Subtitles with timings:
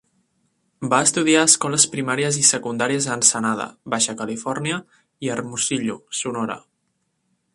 [0.93, 4.81] Va estudiar a escoles primàries i secundàries a Ensenada, Baixa Califòrnia
[5.27, 6.59] i Hermosillo, Sonora.